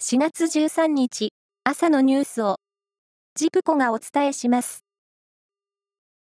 [0.00, 1.30] 4月13日
[1.64, 2.58] 朝のニュースを
[3.34, 4.84] ジプコがお伝えします。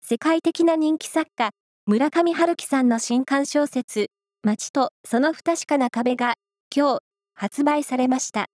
[0.02, 1.50] 世界的な人気作家
[1.84, 4.06] 村上春樹さんの新刊小説
[4.42, 6.36] 街とその不確かな壁が
[6.74, 6.98] 今日
[7.34, 8.46] 発売されました。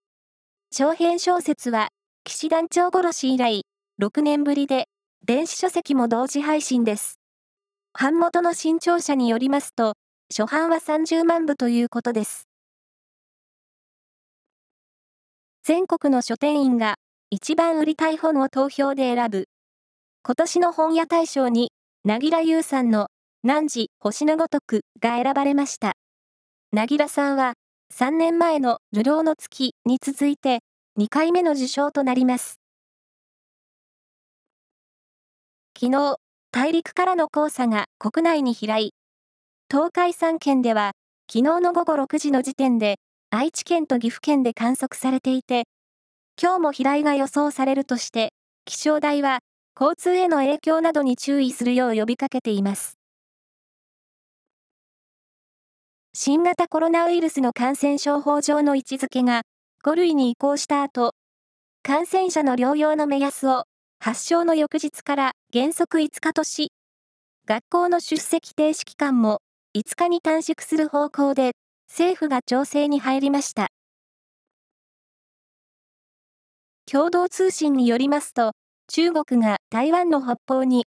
[0.73, 1.91] 長編小説は
[2.25, 3.63] 騎士団長殺し以来
[4.03, 4.89] 6年ぶりで
[5.25, 7.21] 電子書籍も同時配信です。
[7.93, 9.95] 版元の新潮社によりますと
[10.37, 12.49] 初版は30万部ということです。
[15.69, 16.95] 全国の書店員が
[17.29, 19.49] 一番売りたい本を投票で選ぶ。
[20.23, 21.73] 今年の本屋大賞に、
[22.05, 23.09] なぎらゆうさんの、
[23.43, 25.95] 汝、星のごとくが選ばれました。
[26.71, 27.55] なぎらさんは、
[27.93, 30.61] 3年前の流浪の月に続いて、
[31.01, 32.61] 2回目の受賞となります。
[35.77, 36.19] 昨日、
[36.53, 38.93] 大陸からの黄砂が国内に飛来。
[39.69, 40.93] 東海3県では、
[41.29, 45.65] 昨日の午後6時の時点で愛知県と岐阜県で観測されていて、
[46.41, 48.33] 今日も飛来が予想されるとして、
[48.65, 49.41] 気象台は
[49.79, 52.97] 交通への影響などに注意するよう呼びかけています。
[56.15, 59.43] 新型コロナウイルスの感染症法上の位置づけが
[59.85, 61.13] 5類に移行した後、
[61.83, 63.65] 感染者の療養の目安を
[63.99, 66.71] 発症の翌日から原則5日とし、
[67.45, 69.41] 学校の出席停止期間も
[69.77, 71.53] 5日に短縮する方向で
[71.89, 73.69] 政府が調整に入りました。
[76.91, 78.53] 共同通信によりますと、
[78.89, 80.87] 中国が台湾の北方に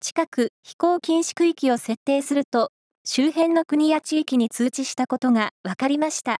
[0.00, 2.70] 近く飛行禁止区域を設定すると
[3.04, 6.38] 周辺の国や地域に通知したことが分かりました。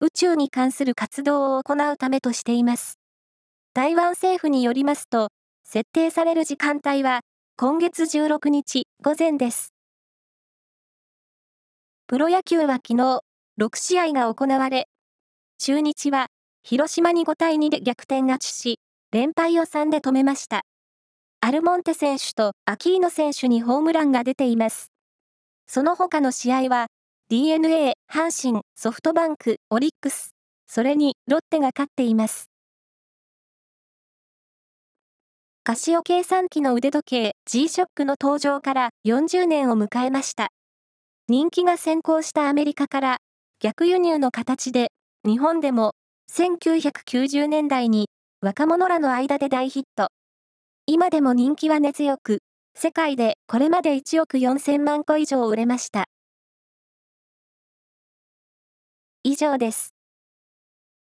[0.00, 2.98] 宇宙に関する活動を行うためとしています。
[3.74, 5.30] 台湾政府によりますと、
[5.64, 7.20] 設定される時間帯は
[7.56, 9.73] 今月16日午前です。
[12.06, 13.20] プロ野球は昨日、
[13.58, 14.88] 6試合が行われ、
[15.56, 16.26] 中日は
[16.62, 18.78] 広島に5対2で逆転勝ちし、
[19.10, 20.64] 連敗を3で止めました。
[21.40, 24.92] アルモンテ選手とアキーノ選手にホームランが出ています。
[25.66, 26.88] その他の試合は、
[27.30, 30.34] DNA、阪神、ソフトバンク、オリックス、
[30.66, 32.50] それにロッテが勝っています。
[35.62, 40.50] カシオ計算機の腕時計 G-SHOCK の登場から40年を迎えました。
[41.26, 43.16] 人気が先行したアメリカから
[43.58, 44.88] 逆輸入の形で
[45.26, 45.92] 日本でも
[46.30, 48.10] 1990年代に
[48.42, 50.08] 若者らの間で大ヒット。
[50.84, 52.40] 今でも人気は根強く、
[52.74, 56.04] 世界でこれまで1億4000万個以上売れました。
[59.22, 59.93] 以上です。